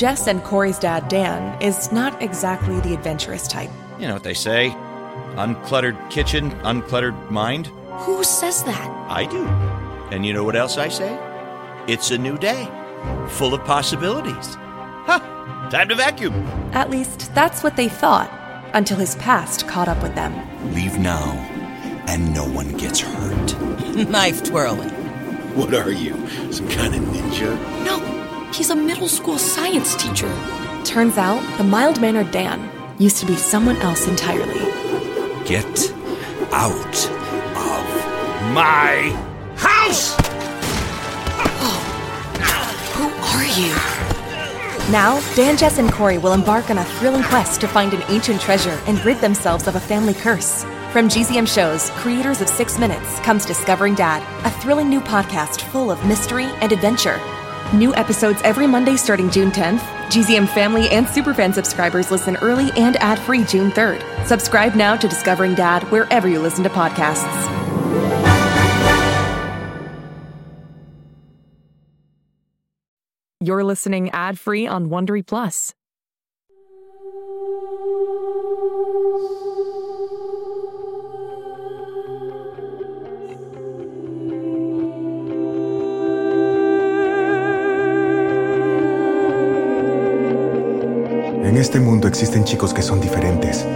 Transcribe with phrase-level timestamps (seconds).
[0.00, 3.68] Jess and Corey's dad, Dan, is not exactly the adventurous type.
[3.98, 4.70] You know what they say
[5.36, 7.66] uncluttered kitchen, uncluttered mind.
[8.06, 8.88] Who says that?
[9.10, 9.46] I do.
[10.10, 11.18] And you know what else I say?
[11.86, 12.64] It's a new day,
[13.28, 14.56] full of possibilities.
[15.04, 15.18] Huh,
[15.68, 16.32] time to vacuum.
[16.72, 18.30] At least that's what they thought,
[18.72, 20.32] until his past caught up with them.
[20.72, 21.32] Leave now,
[22.08, 23.60] and no one gets hurt.
[24.08, 24.88] Knife twirling.
[25.54, 26.14] What are you,
[26.50, 27.84] some kind of ninja?
[27.84, 28.19] No,
[28.52, 30.32] he's a middle school science teacher.
[30.84, 34.60] Turns out, the mild mannered Dan used to be someone else entirely.
[35.44, 35.92] Get
[36.52, 36.96] out
[37.56, 37.84] of
[38.52, 39.10] My
[39.56, 40.16] house!
[42.94, 43.72] Who are you?
[44.92, 48.40] Now, Dan, Jess, and Corey will embark on a thrilling quest to find an ancient
[48.40, 50.64] treasure and rid themselves of a family curse.
[50.92, 55.90] From GZM Shows, creators of Six Minutes, comes Discovering Dad, a thrilling new podcast full
[55.92, 57.20] of mystery and adventure.
[57.72, 59.78] New episodes every Monday starting June 10th.
[60.08, 64.26] GZM family and superfan subscribers listen early and ad-free June 3rd.
[64.26, 67.28] Subscribe now to Discovering Dad wherever you listen to podcasts.
[73.38, 75.72] You're listening ad-free on Wondery Plus.
[91.50, 93.66] En este mundo existen chicos que son diferentes,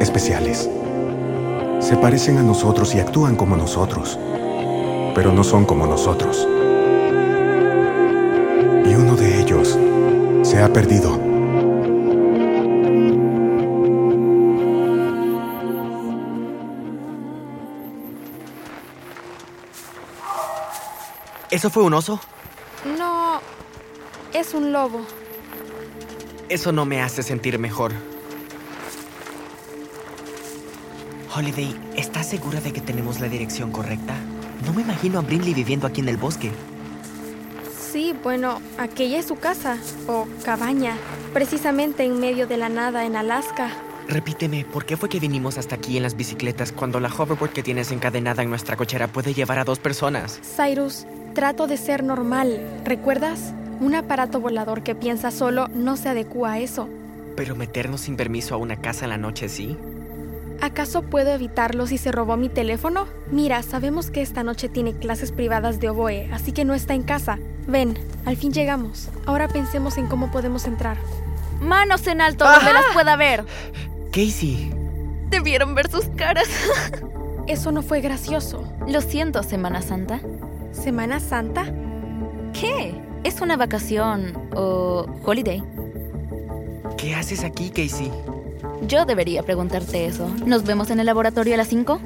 [0.00, 0.66] especiales.
[1.78, 4.18] Se parecen a nosotros y actúan como nosotros,
[5.14, 6.48] pero no son como nosotros.
[8.86, 9.78] Y uno de ellos
[10.42, 11.20] se ha perdido.
[21.50, 22.18] ¿Eso fue un oso?
[22.98, 23.42] No,
[24.32, 25.19] es un lobo.
[26.50, 27.92] Eso no me hace sentir mejor.
[31.32, 34.16] Holiday, ¿estás segura de que tenemos la dirección correcta?
[34.66, 36.50] No me imagino a Brinley viviendo aquí en el bosque.
[37.92, 40.96] Sí, bueno, aquella es su casa, o cabaña,
[41.32, 43.70] precisamente en medio de la nada en Alaska.
[44.08, 47.62] Repíteme, ¿por qué fue que vinimos hasta aquí en las bicicletas cuando la hoverboard que
[47.62, 50.40] tienes encadenada en nuestra cochera puede llevar a dos personas?
[50.56, 53.54] Cyrus, trato de ser normal, ¿recuerdas?
[53.80, 56.88] Un aparato volador que piensa solo no se adecua a eso.
[57.36, 59.76] Pero meternos sin permiso a una casa en la noche, ¿sí?
[60.60, 63.06] ¿Acaso puedo evitarlo si se robó mi teléfono?
[63.30, 67.02] Mira, sabemos que esta noche tiene clases privadas de oboe, así que no está en
[67.02, 67.38] casa.
[67.66, 69.08] Ven, al fin llegamos.
[69.24, 70.98] Ahora pensemos en cómo podemos entrar.
[71.60, 73.44] Manos en alto donde las pueda ver.
[74.12, 74.70] Casey,
[75.30, 76.48] Debieron ver sus caras.
[77.46, 78.64] Eso no fue gracioso.
[78.86, 80.20] Lo siento, Semana Santa.
[80.72, 81.64] ¿Semana Santa?
[82.52, 82.94] ¿Qué?
[83.24, 85.62] ¿Es una vacación o holiday?
[87.00, 88.10] ¿qué haces aquí, Casey?
[88.86, 90.28] Yo debería preguntarte eso.
[90.44, 91.98] ¿Nos vemos en el laboratorio a las 5?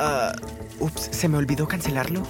[0.00, 0.32] Ah,
[0.80, 2.22] ups, ¿se me olvidó cancelarlo?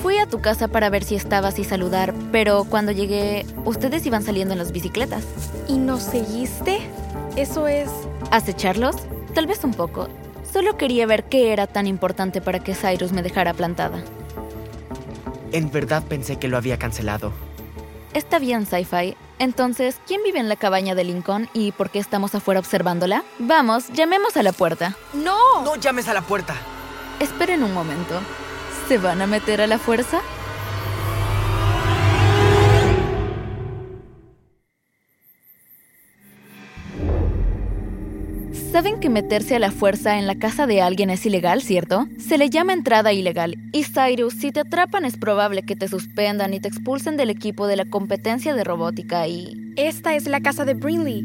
[0.00, 4.22] Fui a tu casa para ver si estabas y saludar, pero cuando llegué, ustedes iban
[4.22, 5.24] saliendo en las bicicletas.
[5.66, 6.78] ¿Y nos seguiste?
[7.34, 7.90] Eso es...
[8.30, 8.96] ¿Acecharlos?
[9.34, 10.08] Tal vez un poco.
[10.52, 13.98] Solo quería ver qué era tan importante para que Cyrus me dejara plantada.
[15.50, 17.32] En verdad pensé que lo había cancelado.
[18.14, 19.16] Está bien, Sci-Fi.
[19.38, 23.22] Entonces, ¿quién vive en la cabaña de Lincoln y por qué estamos afuera observándola?
[23.38, 24.96] Vamos, llamemos a la puerta.
[25.12, 25.62] ¡No!
[25.62, 26.54] No llames a la puerta.
[27.20, 28.20] Esperen un momento.
[28.88, 30.20] ¿Se van a meter a la fuerza?
[38.78, 42.06] Saben que meterse a la fuerza en la casa de alguien es ilegal, ¿cierto?
[42.16, 43.56] Se le llama entrada ilegal.
[43.72, 47.66] Y Cyrus, si te atrapan es probable que te suspendan y te expulsen del equipo
[47.66, 49.74] de la competencia de robótica y...
[49.74, 51.22] Esta es la casa de Brinley.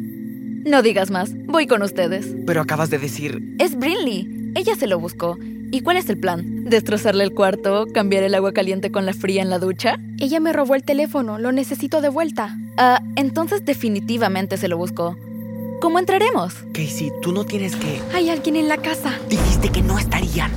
[0.65, 2.35] No digas más, voy con ustedes.
[2.47, 3.55] Pero acabas de decir...
[3.59, 4.51] Es Brinley.
[4.55, 5.37] Ella se lo buscó.
[5.39, 6.63] ¿Y cuál es el plan?
[6.63, 7.85] ¿Destrozarle el cuarto?
[7.93, 9.99] ¿Cambiar el agua caliente con la fría en la ducha?
[10.19, 12.57] Ella me robó el teléfono, lo necesito de vuelta.
[12.77, 15.15] Ah, entonces definitivamente se lo buscó.
[15.81, 16.53] ¿Cómo entraremos?
[16.73, 18.01] Casey, tú no tienes que...
[18.13, 19.19] Hay alguien en la casa.
[19.29, 20.51] Dijiste que no estarían.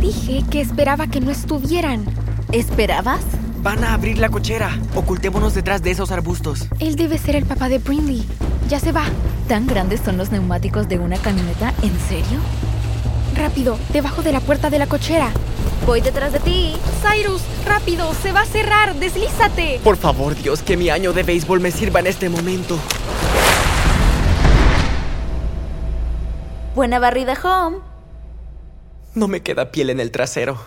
[0.00, 2.04] Dije que esperaba que no estuvieran.
[2.52, 3.20] ¿Esperabas?
[3.62, 4.76] Van a abrir la cochera.
[4.94, 6.66] Ocultémonos detrás de esos arbustos.
[6.78, 8.24] Él debe ser el papá de Brinley.
[8.68, 9.04] Ya se va.
[9.48, 11.74] ¿Tan grandes son los neumáticos de una camioneta?
[11.82, 12.40] ¿En serio?
[13.36, 15.30] Rápido, debajo de la puerta de la cochera.
[15.86, 16.74] Voy detrás de ti.
[17.02, 19.80] Cyrus, rápido, se va a cerrar, deslízate.
[19.82, 22.78] Por favor, Dios, que mi año de béisbol me sirva en este momento.
[26.74, 27.78] Buena barrida, Home.
[29.14, 30.58] No me queda piel en el trasero.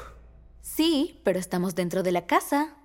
[0.62, 2.76] Sí, pero estamos dentro de la casa.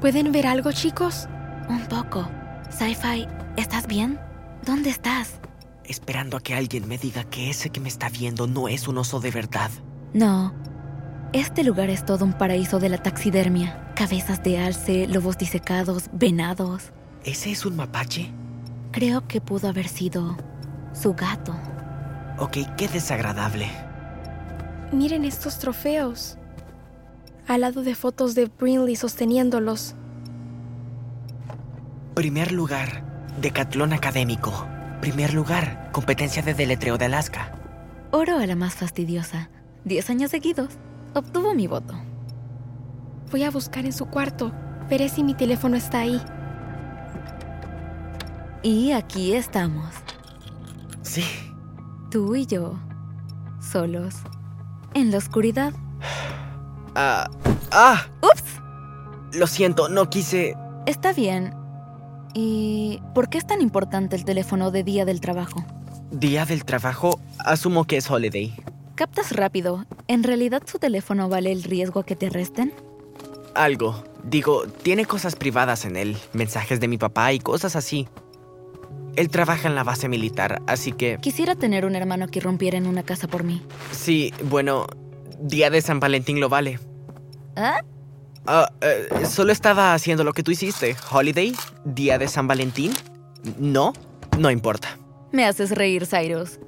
[0.00, 1.26] ¿Pueden ver algo, chicos?
[1.68, 2.28] Un poco.
[2.70, 4.20] Sci-Fi, ¿estás bien?
[4.64, 5.40] ¿Dónde estás?
[5.82, 8.98] Esperando a que alguien me diga que ese que me está viendo no es un
[8.98, 9.70] oso de verdad.
[10.12, 10.54] No.
[11.32, 13.87] Este lugar es todo un paraíso de la taxidermia.
[13.98, 16.92] Cabezas de alce, lobos disecados, venados.
[17.24, 18.30] ¿Ese es un mapache?
[18.92, 20.36] Creo que pudo haber sido
[20.92, 21.52] su gato.
[22.38, 23.68] Ok, qué desagradable.
[24.92, 26.38] Miren estos trofeos.
[27.48, 29.96] Al lado de fotos de Brinley sosteniéndolos.
[32.14, 33.02] Primer lugar,
[33.40, 34.64] decatlón académico.
[35.00, 37.52] Primer lugar, competencia de deletreo de Alaska.
[38.12, 39.50] Oro a la más fastidiosa.
[39.84, 40.68] Diez años seguidos.
[41.14, 41.96] Obtuvo mi voto.
[43.30, 44.52] Voy a buscar en su cuarto.
[44.88, 46.20] Veré si mi teléfono está ahí.
[48.62, 49.94] Y aquí estamos.
[51.02, 51.24] Sí.
[52.10, 52.78] Tú y yo.
[53.60, 54.14] Solos.
[54.94, 55.72] En la oscuridad.
[56.94, 57.28] Ah.
[57.70, 58.06] ¡Ah!
[58.22, 58.42] ¡Ups!
[59.32, 60.56] Lo siento, no quise.
[60.86, 61.54] Está bien.
[62.34, 65.64] ¿Y por qué es tan importante el teléfono de día del trabajo?
[66.10, 68.54] Día del trabajo, asumo que es holiday.
[68.94, 69.84] Captas rápido.
[70.08, 72.72] ¿En realidad su teléfono vale el riesgo a que te arresten?
[73.58, 74.04] Algo.
[74.22, 78.06] Digo, tiene cosas privadas en él, mensajes de mi papá y cosas así.
[79.16, 81.18] Él trabaja en la base militar, así que...
[81.20, 83.60] Quisiera tener un hermano que rompiera en una casa por mí.
[83.90, 84.86] Sí, bueno,
[85.40, 86.78] Día de San Valentín lo vale.
[87.56, 87.80] ¿Ah?
[88.46, 90.94] Ah, eh, solo estaba haciendo lo que tú hiciste.
[91.10, 91.52] Holiday,
[91.84, 92.92] Día de San Valentín.
[93.58, 93.92] No,
[94.38, 94.96] no importa.
[95.32, 96.60] Me haces reír, Cyrus.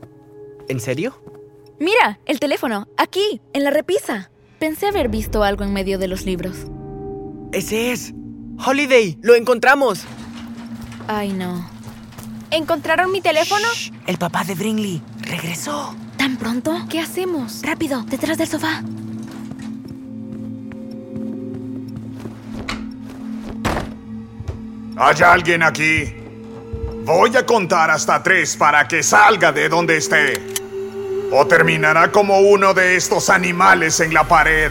[0.69, 1.23] ¿En serio?
[1.79, 4.33] Mira, el teléfono, aquí, en la repisa.
[4.59, 6.67] Pensé haber visto algo en medio de los libros.
[7.53, 8.13] Ese es.
[8.65, 10.05] Holiday, lo encontramos.
[11.09, 11.69] Ay, no.
[12.51, 13.67] ¿Encontraron mi teléfono?
[13.75, 15.95] Shh, el papá de Brinley regresó.
[16.17, 16.77] ¿Tan pronto?
[16.89, 17.63] ¿Qué hacemos?
[17.63, 18.83] Rápido, detrás del sofá.
[24.97, 26.15] ¿Hay alguien aquí?
[27.05, 30.35] Voy a contar hasta tres para que salga de donde esté.
[31.33, 34.71] O terminará como uno de estos animales en la pared.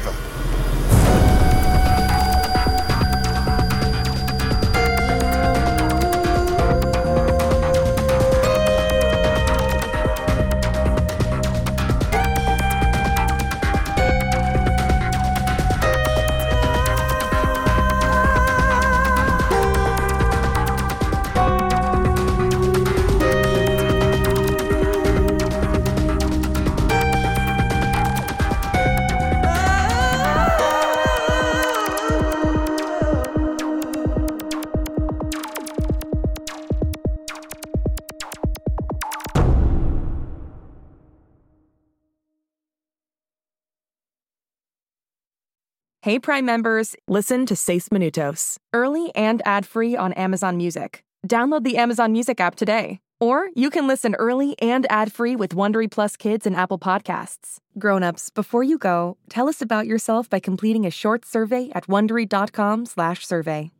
[46.09, 51.03] Hey Prime members, listen to Seis Minutos, early and ad-free on Amazon Music.
[51.27, 53.00] Download the Amazon Music app today.
[53.19, 57.59] Or you can listen early and ad-free with Wondery Plus Kids and Apple Podcasts.
[57.77, 63.71] Grown-ups, before you go, tell us about yourself by completing a short survey at wondery.com/survey.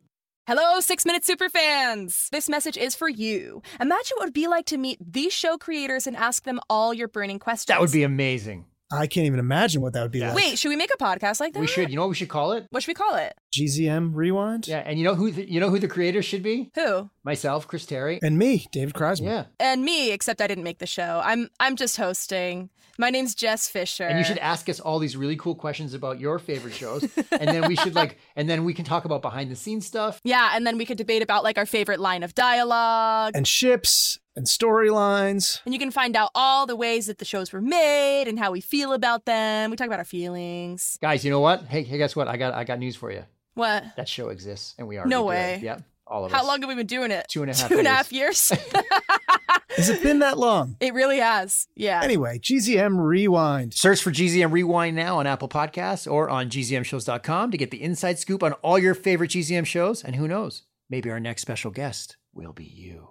[0.46, 2.28] Hello, Six Minute Superfans!
[2.30, 3.60] This message is for you.
[3.80, 6.94] Imagine what it would be like to meet these show creators and ask them all
[6.94, 7.66] your burning questions.
[7.66, 8.66] That would be amazing.
[8.92, 10.34] I can't even imagine what that would be like.
[10.34, 11.60] Wait, should we make a podcast like that?
[11.60, 11.90] We should.
[11.90, 12.66] You know what we should call it?
[12.70, 13.34] What should we call it?
[13.56, 14.66] GZM Rewind?
[14.66, 16.70] Yeah, and you know who the, you know who the creators should be?
[16.74, 17.08] Who?
[17.22, 19.24] Myself, Chris Terry, and me, David Kreisman.
[19.24, 21.20] Yeah, and me, except I didn't make the show.
[21.24, 22.70] I'm I'm just hosting.
[22.98, 24.04] My name's Jess Fisher.
[24.04, 27.48] And you should ask us all these really cool questions about your favorite shows, and
[27.48, 30.20] then we should like, and then we can talk about behind the scenes stuff.
[30.22, 34.18] Yeah, and then we could debate about like our favorite line of dialogue and ships
[34.40, 35.60] and storylines.
[35.64, 38.50] And you can find out all the ways that the shows were made and how
[38.50, 39.70] we feel about them.
[39.70, 40.98] We talk about our feelings.
[41.00, 41.64] Guys, you know what?
[41.64, 42.26] Hey, hey, guess what?
[42.26, 43.24] I got I got news for you.
[43.54, 43.84] What?
[43.96, 45.04] That show exists, and we are.
[45.06, 45.58] No way.
[45.60, 45.66] Good.
[45.66, 45.82] Yep.
[46.06, 46.36] All of us.
[46.36, 46.48] How us.
[46.48, 47.26] long have we been doing it?
[47.28, 48.50] Two and a half Two and a years.
[48.50, 48.52] years.
[49.76, 50.76] Has it been that long?
[50.80, 51.68] it really has.
[51.76, 52.00] Yeah.
[52.02, 53.72] Anyway, GZM Rewind.
[53.72, 58.18] Search for GZM Rewind now on Apple Podcasts or on gzmshows.com to get the inside
[58.18, 60.02] scoop on all your favorite GZM shows.
[60.02, 63.10] And who knows, maybe our next special guest will be you.